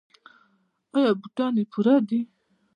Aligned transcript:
ایا 0.95 1.11
بوټان 1.21 1.53
یې 1.59 1.63
پوره 1.71 1.95
دي؟ 2.07 2.19